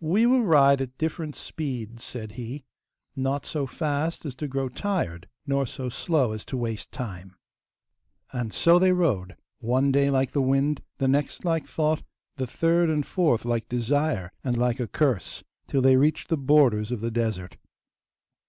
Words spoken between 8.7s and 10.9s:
they rode, one day like the wind,